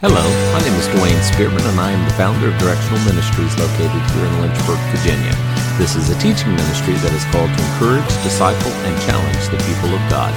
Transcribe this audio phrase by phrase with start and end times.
[0.00, 0.24] Hello,
[0.54, 4.24] my name is Dwayne Spearman, and I am the founder of Directional Ministries located here
[4.24, 5.36] in Lynchburg, Virginia.
[5.76, 9.94] This is a teaching ministry that is called to encourage, disciple, and challenge the people
[9.94, 10.32] of God.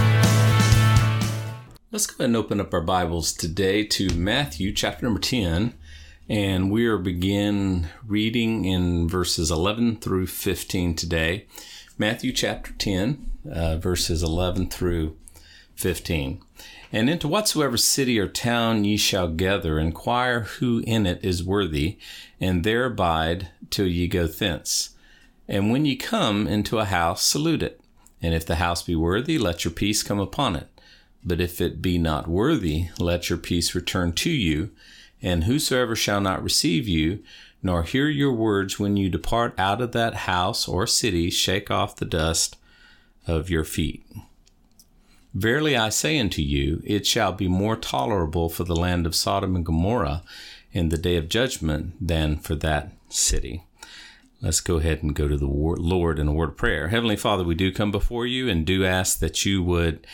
[1.92, 5.74] Let's go ahead and open up our Bibles today to Matthew chapter number 10,
[6.28, 11.46] and we are begin reading in verses 11 through 15 today.
[11.98, 15.16] Matthew chapter 10, uh, verses 11 through
[15.76, 16.42] 15.
[16.92, 21.98] And into whatsoever city or town ye shall gather, inquire who in it is worthy,
[22.40, 24.92] and there abide till ye go thence.
[25.48, 27.82] And when ye come into a house, salute it.
[28.22, 30.68] And if the house be worthy, let your peace come upon it.
[31.26, 34.72] But if it be not worthy, let your peace return to you.
[35.22, 37.24] And whosoever shall not receive you,
[37.62, 41.96] nor hear your words when you depart out of that house or city, shake off
[41.96, 42.58] the dust
[43.26, 44.06] of your feet.
[45.34, 49.56] Verily I say unto you, it shall be more tolerable for the land of Sodom
[49.56, 50.24] and Gomorrah
[50.72, 53.64] in the day of judgment than for that city.
[54.42, 56.90] Let's go ahead and go to the Lord in a word of prayer.
[56.90, 60.06] Heavenly Father, we do come before you and do ask that you would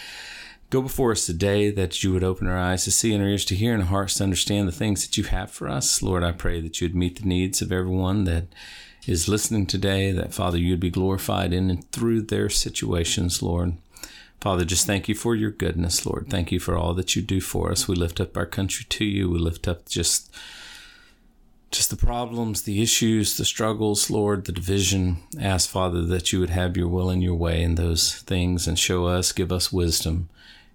[0.70, 3.44] go before us today, that you would open our eyes to see and our ears
[3.46, 6.02] to hear and our hearts to understand the things that you have for us.
[6.02, 8.46] Lord, I pray that you'd meet the needs of everyone that
[9.08, 13.74] is listening today, that Father, you'd be glorified in and through their situations, Lord.
[14.42, 16.28] Father, just thank you for your goodness, Lord.
[16.30, 17.88] Thank you for all that you do for us.
[17.88, 19.30] We lift up our country to you.
[19.30, 20.34] We lift up just
[21.72, 25.18] just the problems, the issues, the struggles, Lord, the division.
[25.40, 28.80] Ask, Father, that you would have your will and your way in those things and
[28.80, 30.30] show us, give us wisdom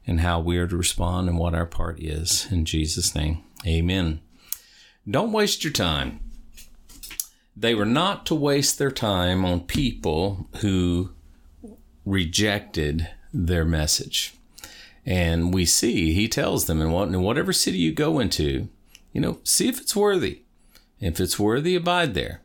[0.05, 2.47] in how we are to respond and what our part is.
[2.51, 4.21] In Jesus' name, amen.
[5.09, 6.21] Don't waste your time.
[7.57, 11.11] They were not to waste their time on people who
[12.05, 14.35] rejected their message.
[15.05, 18.69] And we see, he tells them, in whatever city you go into,
[19.13, 20.43] you know, see if it's worthy.
[21.01, 22.41] If it's worthy, abide there.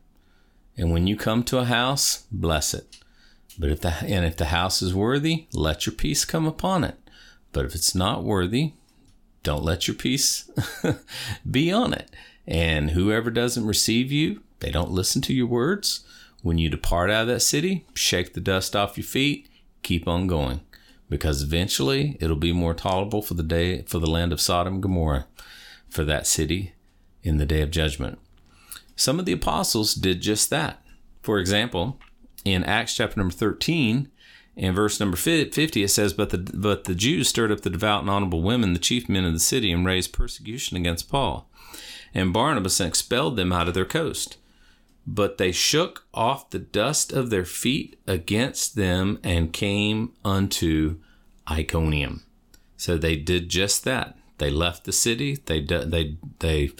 [0.75, 2.97] And when you come to a house, bless it.
[3.57, 6.95] But if the and if the house is worthy, let your peace come upon it.
[7.51, 8.73] But if it's not worthy,
[9.43, 10.49] don't let your peace
[11.49, 12.09] be on it.
[12.47, 16.05] And whoever doesn't receive you, they don't listen to your words.
[16.41, 19.49] When you depart out of that city, shake the dust off your feet,
[19.83, 20.61] keep on going
[21.09, 24.83] because eventually it'll be more tolerable for the day for the land of Sodom and
[24.83, 25.27] Gomorrah
[25.89, 26.73] for that city
[27.23, 28.19] in the day of judgment.
[28.95, 30.83] Some of the apostles did just that.
[31.21, 31.99] For example,
[32.45, 34.09] in Acts chapter number 13
[34.57, 38.01] and verse number 50 it says but the but the Jews stirred up the devout
[38.01, 41.49] and honorable women the chief men of the city and raised persecution against Paul
[42.13, 44.37] and Barnabas expelled them out of their coast
[45.05, 50.97] but they shook off the dust of their feet against them and came unto
[51.49, 52.23] Iconium.
[52.77, 54.17] So they did just that.
[54.37, 55.37] They left the city.
[55.45, 56.71] They they they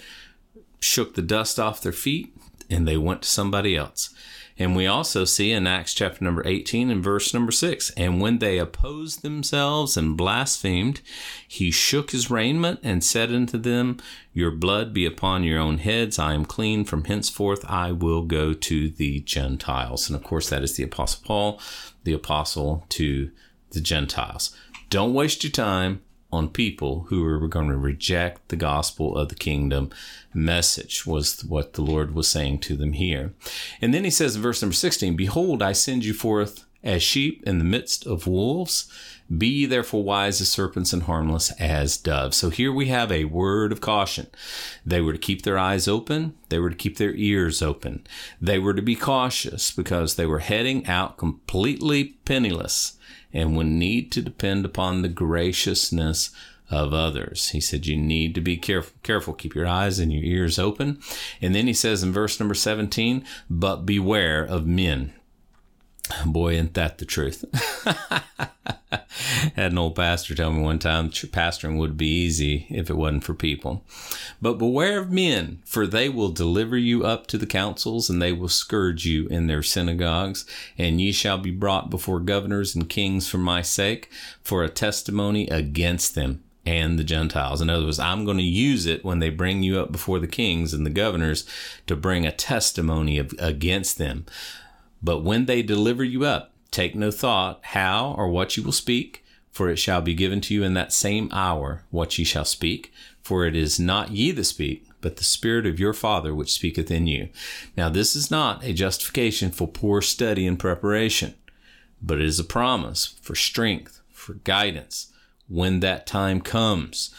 [0.80, 2.34] shook the dust off their feet
[2.70, 4.14] and they went to somebody else.
[4.60, 8.40] And we also see in Acts chapter number 18 and verse number 6 And when
[8.40, 11.00] they opposed themselves and blasphemed,
[11.48, 13.96] he shook his raiment and said unto them,
[14.34, 16.18] Your blood be upon your own heads.
[16.18, 16.84] I am clean.
[16.84, 20.10] From henceforth I will go to the Gentiles.
[20.10, 21.60] And of course, that is the Apostle Paul,
[22.04, 23.30] the apostle to
[23.70, 24.54] the Gentiles.
[24.90, 26.02] Don't waste your time
[26.32, 29.90] on people who are going to reject the gospel of the kingdom
[30.32, 33.32] message was what the Lord was saying to them here.
[33.80, 37.42] And then he says in verse number 16, Behold, I send you forth as sheep
[37.46, 38.90] in the midst of wolves.
[39.36, 42.36] Be therefore wise as serpents and harmless as doves.
[42.36, 44.26] So here we have a word of caution.
[44.84, 46.34] They were to keep their eyes open.
[46.48, 48.06] They were to keep their ears open.
[48.40, 52.96] They were to be cautious because they were heading out completely penniless
[53.32, 56.30] and would need to depend upon the graciousness
[56.70, 57.50] of others.
[57.50, 61.00] He said, You need to be careful, careful, keep your eyes and your ears open.
[61.42, 65.12] And then he says in verse number 17, But beware of men.
[66.26, 67.44] Boy, isn't that the truth?
[69.54, 72.96] Had an old pastor tell me one time that pastoring would be easy if it
[72.96, 73.84] wasn't for people.
[74.40, 78.32] But beware of men, for they will deliver you up to the councils, and they
[78.32, 80.44] will scourge you in their synagogues,
[80.76, 84.10] and ye shall be brought before governors and kings for my sake,
[84.42, 87.60] for a testimony against them and the Gentiles.
[87.60, 90.26] In other words, I'm going to use it when they bring you up before the
[90.26, 91.44] kings and the governors
[91.86, 94.26] to bring a testimony of, against them.
[95.02, 99.24] But when they deliver you up, take no thought how or what you will speak,
[99.50, 102.92] for it shall be given to you in that same hour what ye shall speak.
[103.22, 106.90] For it is not ye that speak, but the Spirit of your Father which speaketh
[106.90, 107.28] in you.
[107.76, 111.34] Now, this is not a justification for poor study and preparation,
[112.00, 115.12] but it is a promise for strength, for guidance
[115.48, 117.14] when that time comes.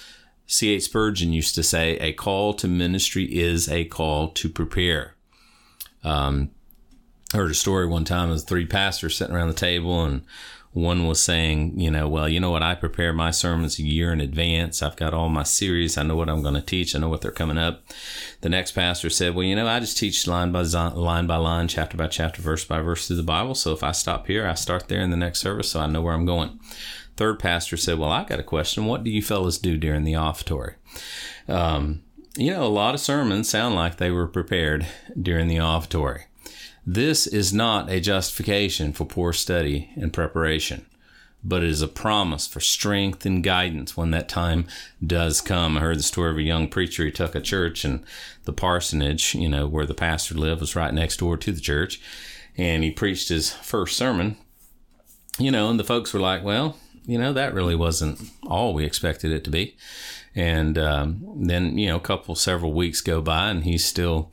[0.48, 0.84] C.H.
[0.84, 5.16] Spurgeon used to say, a call to ministry is a call to prepare.
[6.04, 6.52] Um,
[7.34, 10.24] Heard a story one time of three pastors sitting around the table and
[10.74, 12.64] one was saying, you know, well, you know what?
[12.64, 14.82] I prepare my sermons a year in advance.
[14.82, 15.98] I've got all my series.
[15.98, 16.96] I know what I'm going to teach.
[16.96, 17.84] I know what they're coming up.
[18.40, 21.68] The next pastor said, well, you know, I just teach line by line by line,
[21.68, 23.54] chapter by chapter, verse by verse through the Bible.
[23.54, 26.02] So if I stop here, I start there in the next service, so I know
[26.02, 26.58] where I'm going.
[27.18, 28.86] Third pastor said, well, I got a question.
[28.86, 30.76] What do you fellas do during the offertory?
[31.50, 32.04] Um,
[32.38, 34.88] you know, a lot of sermons sound like they were prepared
[35.22, 36.24] during the offertory.
[36.86, 40.88] This is not a justification for poor study and preparation,
[41.44, 44.66] but it is a promise for strength and guidance when that time
[45.06, 45.78] does come.
[45.78, 47.06] I heard the story of a young preacher.
[47.06, 48.04] He took a church and
[48.46, 52.02] the parsonage, you know, where the pastor lived was right next door to the church.
[52.58, 54.38] And he preached his first sermon,
[55.38, 58.86] you know, and the folks were like, well, you know, that really wasn't all we
[58.86, 59.76] expected it to be.
[60.36, 64.32] And um, then, you know, a couple, several weeks go by and he's still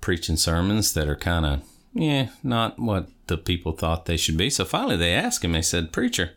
[0.00, 1.62] preaching sermons that are kind of
[1.98, 4.50] yeah, not what the people thought they should be.
[4.50, 6.30] So finally they asked him, they said, Preacher,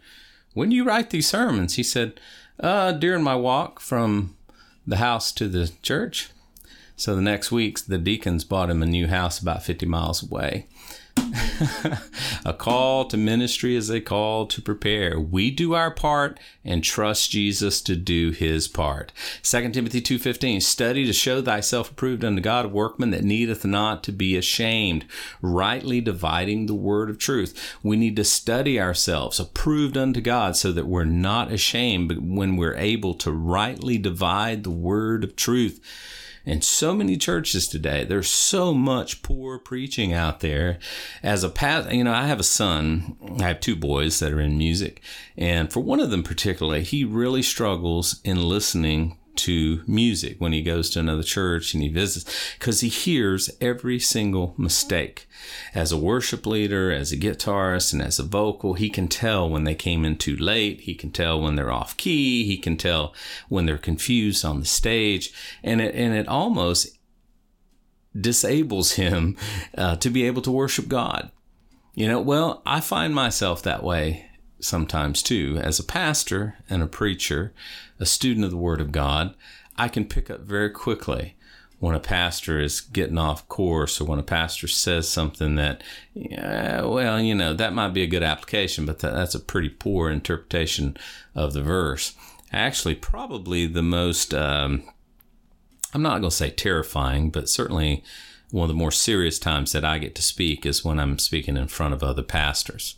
[0.54, 1.76] when do you write these sermons?
[1.76, 2.20] He said,
[2.60, 4.36] uh, during my walk from
[4.88, 6.30] the house to the church.
[6.96, 10.68] So the next week, the deacons bought him a new house about 50 miles away.
[12.46, 15.20] a call to ministry is a call to prepare.
[15.20, 19.12] We do our part and trust Jesus to do his part.
[19.44, 24.04] 2 Timothy 2:15 Study to show thyself approved unto God, a workman that needeth not
[24.04, 25.06] to be ashamed,
[25.42, 27.78] rightly dividing the word of truth.
[27.84, 32.58] We need to study ourselves approved unto God so that we're not ashamed but when
[32.58, 35.80] we're able to rightly divide the word of truth.
[36.44, 40.80] In so many churches today, there's so much poor preaching out there.
[41.22, 43.16] As a past, you know, I have a son.
[43.40, 45.02] I have two boys that are in music,
[45.38, 50.62] and for one of them particularly, he really struggles in listening to music when he
[50.62, 55.28] goes to another church and he visits because he hears every single mistake.
[55.74, 59.64] As a worship leader, as a guitarist, and as a vocal, he can tell when
[59.64, 60.82] they came in too late.
[60.82, 62.46] He can tell when they're off key.
[62.46, 63.14] He can tell
[63.50, 65.34] when they're confused on the stage.
[65.64, 66.98] And it, and it almost
[68.20, 69.38] disables him
[69.78, 71.32] uh, to be able to worship God.
[71.94, 74.31] You know, well, I find myself that way
[74.62, 75.60] sometimes too.
[75.62, 77.54] As a pastor and a preacher,
[78.00, 79.36] a student of the Word of God,
[79.78, 81.36] I can pick up very quickly
[81.80, 85.82] when a pastor is getting off course or when a pastor says something that,
[86.14, 89.70] yeah, well, you know, that might be a good application, but that, that's a pretty
[89.70, 90.96] poor interpretation
[91.34, 92.14] of the verse.
[92.54, 94.84] Actually, probably the most, um,
[95.92, 98.04] I'm not going to say terrifying, but certainly
[98.52, 101.58] one of the more serious times that I get to speak is when I'm speaking
[101.58, 102.96] in front of other pastors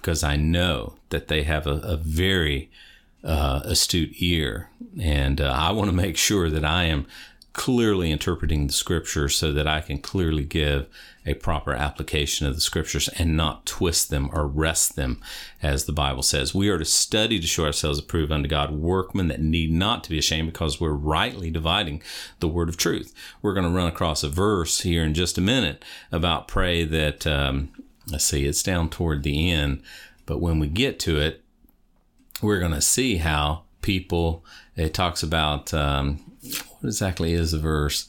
[0.00, 2.70] because I know that they have a, a very
[3.24, 4.70] uh, astute ear.
[5.00, 7.06] And uh, I want to make sure that I am
[7.52, 10.86] clearly interpreting the scriptures so that I can clearly give
[11.26, 15.20] a proper application of the scriptures and not twist them or wrest them,
[15.60, 16.54] as the Bible says.
[16.54, 20.10] We are to study to show ourselves approved unto God, workmen that need not to
[20.10, 22.00] be ashamed because we're rightly dividing
[22.38, 23.12] the word of truth.
[23.42, 27.26] We're going to run across a verse here in just a minute about pray that
[27.26, 27.70] um,
[28.10, 29.82] Let's see, it's down toward the end.
[30.26, 31.42] But when we get to it,
[32.42, 34.44] we're going to see how people,
[34.76, 38.08] it talks about, um, what exactly is the verse?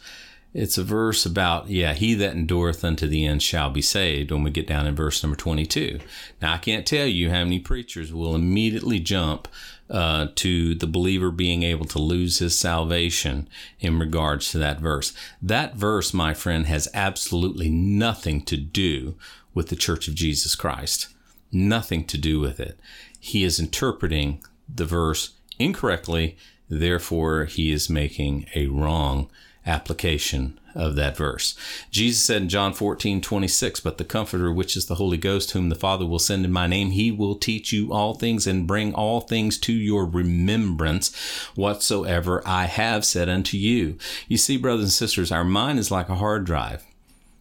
[0.53, 4.43] It's a verse about, yeah, he that endureth unto the end shall be saved when
[4.43, 5.99] we get down in verse number 22.
[6.41, 9.47] Now, I can't tell you how many preachers will immediately jump
[9.89, 13.47] uh, to the believer being able to lose his salvation
[13.79, 15.13] in regards to that verse.
[15.41, 19.15] That verse, my friend, has absolutely nothing to do
[19.53, 21.07] with the Church of Jesus Christ.
[21.51, 22.79] Nothing to do with it.
[23.19, 24.43] He is interpreting
[24.73, 26.37] the verse incorrectly,
[26.69, 29.29] therefore, he is making a wrong
[29.65, 31.55] application of that verse.
[31.91, 35.69] Jesus said in John 14, 26, But the Comforter, which is the Holy Ghost, whom
[35.69, 38.93] the Father will send in my name, he will teach you all things and bring
[38.93, 41.15] all things to your remembrance
[41.55, 43.97] whatsoever I have said unto you.
[44.27, 46.85] You see, brothers and sisters, our mind is like a hard drive.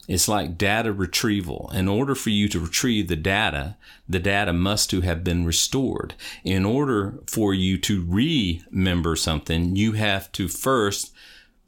[0.09, 1.71] It's like data retrieval.
[1.75, 3.77] In order for you to retrieve the data,
[4.09, 6.15] the data must to have been restored.
[6.45, 11.13] In order for you to remember something, you have to first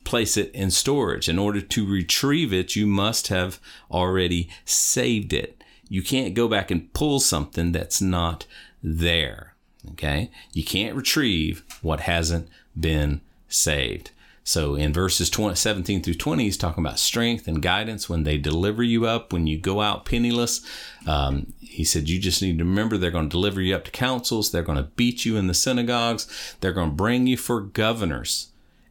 [0.04, 1.28] place it in storage.
[1.28, 5.62] In order to retrieve it, you must have already saved it.
[5.88, 8.46] You can't go back and pull something that's not
[8.82, 9.54] there.
[9.92, 10.30] Okay?
[10.52, 14.10] You can't retrieve what hasn't been saved.
[14.42, 18.38] So in verses 20, 17 through 20, he's talking about strength and guidance when they
[18.38, 20.64] deliver you up, when you go out penniless.
[21.06, 23.90] Um, he said, You just need to remember they're going to deliver you up to
[23.90, 24.50] councils.
[24.50, 26.56] They're going to beat you in the synagogues.
[26.60, 28.48] They're going to bring you for governors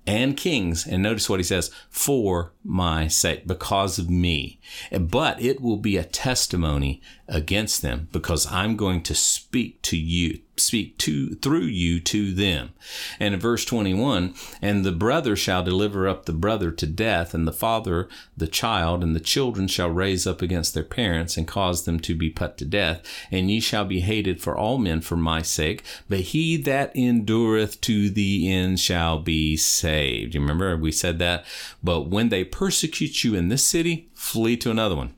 [0.10, 0.88] and kings.
[0.88, 4.60] And notice what he says, for my sake, because of me.
[4.92, 10.40] But it will be a testimony against them because I'm going to speak to you
[10.60, 12.72] speak to through you to them.
[13.20, 17.48] And in verse 21, and the brother shall deliver up the brother to death, and
[17.48, 21.84] the father the child, and the children shall raise up against their parents and cause
[21.84, 23.02] them to be put to death.
[23.32, 27.82] And ye shall be hated for all men for my sake, but he that endureth
[27.82, 30.36] to the end shall be saved.
[30.36, 31.46] You remember we said that?
[31.84, 35.14] But when they persecute you in this city, flee to another one.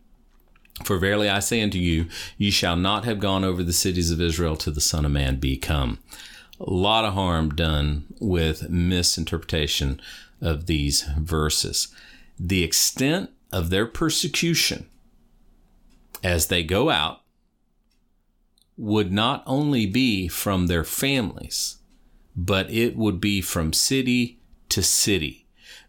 [0.83, 2.07] For verily I say unto you,
[2.38, 5.38] ye shall not have gone over the cities of Israel till the Son of Man
[5.38, 6.00] be come.
[6.59, 10.00] A lot of harm done with misinterpretation
[10.39, 11.88] of these verses.
[12.39, 14.88] The extent of their persecution
[16.23, 17.21] as they go out
[18.77, 21.77] would not only be from their families,
[22.35, 25.40] but it would be from city to city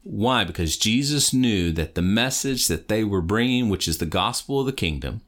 [0.03, 0.45] why?
[0.45, 4.67] Because Jesus knew that the message that they were bringing, which is the gospel of
[4.67, 5.21] the kingdom,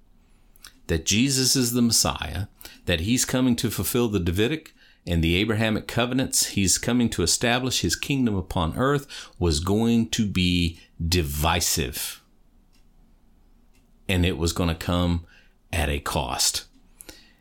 [0.89, 2.47] that Jesus is the Messiah,
[2.87, 4.75] that he's coming to fulfill the Davidic
[5.07, 9.07] and the Abrahamic covenants, he's coming to establish his kingdom upon earth,
[9.39, 12.23] was going to be divisive.
[14.09, 15.25] And it was going to come
[15.73, 16.65] at a cost.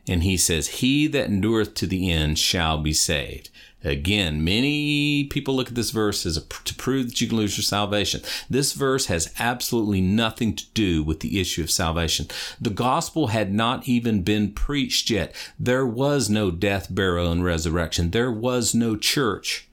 [0.08, 3.50] And he says, He that endureth to the end shall be saved.
[3.84, 7.58] Again, many people look at this verse as a, to prove that you can lose
[7.58, 8.22] your salvation.
[8.50, 12.28] This verse has absolutely nothing to do with the issue of salvation.
[12.62, 15.36] The gospel had not even been preached yet.
[15.60, 18.12] There was no death, burial, and resurrection.
[18.12, 19.68] There was no church.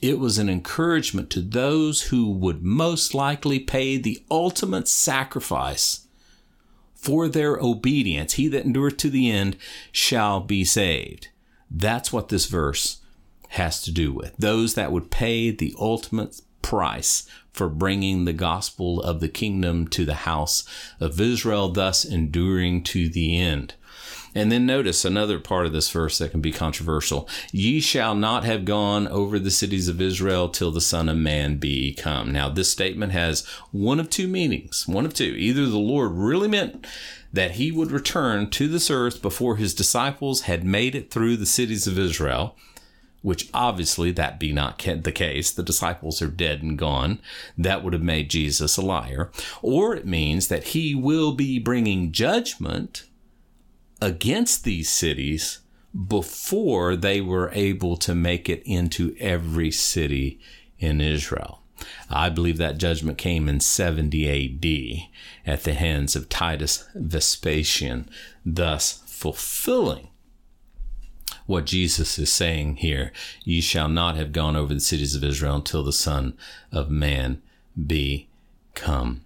[0.00, 6.06] It was an encouragement to those who would most likely pay the ultimate sacrifice
[6.94, 8.34] for their obedience.
[8.34, 9.58] He that endureth to the end
[9.92, 11.28] shall be saved.
[11.70, 13.01] That's what this verse
[13.52, 14.36] has to do with.
[14.36, 20.04] Those that would pay the ultimate price for bringing the gospel of the kingdom to
[20.04, 20.64] the house
[21.00, 23.74] of Israel, thus enduring to the end.
[24.34, 27.28] And then notice another part of this verse that can be controversial.
[27.50, 31.58] Ye shall not have gone over the cities of Israel till the Son of Man
[31.58, 32.32] be come.
[32.32, 34.88] Now, this statement has one of two meanings.
[34.88, 35.34] One of two.
[35.36, 36.86] Either the Lord really meant
[37.30, 41.44] that he would return to this earth before his disciples had made it through the
[41.44, 42.56] cities of Israel
[43.22, 45.50] which obviously that be not the case.
[45.50, 47.20] The disciples are dead and gone.
[47.56, 49.30] That would have made Jesus a liar.
[49.62, 53.04] Or it means that he will be bringing judgment
[54.00, 55.60] against these cities
[56.08, 60.40] before they were able to make it into every city
[60.78, 61.62] in Israel.
[62.10, 68.08] I believe that judgment came in 70 AD at the hands of Titus Vespasian,
[68.44, 70.08] thus fulfilling
[71.46, 73.12] what Jesus is saying here.
[73.44, 76.34] Ye shall not have gone over the cities of Israel until the Son
[76.70, 77.42] of Man
[77.86, 78.28] be
[78.74, 79.22] come.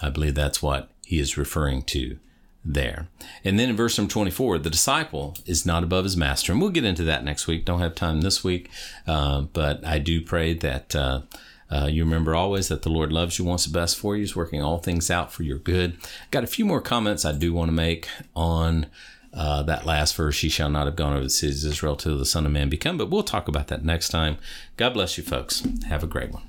[0.00, 2.18] I believe that's what he is referring to
[2.64, 3.08] there.
[3.44, 6.52] And then in verse number 24, the disciple is not above his master.
[6.52, 7.64] And we'll get into that next week.
[7.64, 8.70] Don't have time this week.
[9.06, 11.22] Uh, but I do pray that uh,
[11.70, 14.36] uh, you remember always that the Lord loves you, wants the best for you, is
[14.36, 15.96] working all things out for your good.
[16.30, 18.86] Got a few more comments I do want to make on
[19.32, 22.18] uh, that last verse, "She shall not have gone over the cities of Israel till
[22.18, 24.38] the Son of Man become." But we'll talk about that next time.
[24.76, 25.62] God bless you, folks.
[25.88, 26.42] Have a great one.